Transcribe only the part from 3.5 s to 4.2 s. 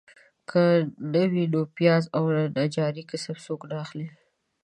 نه اخلي.